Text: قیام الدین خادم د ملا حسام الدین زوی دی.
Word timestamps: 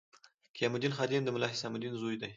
قیام 0.55 0.73
الدین 0.75 0.91
خادم 0.97 1.21
د 1.23 1.29
ملا 1.35 1.47
حسام 1.53 1.73
الدین 1.75 1.93
زوی 2.01 2.17
دی. 2.21 2.29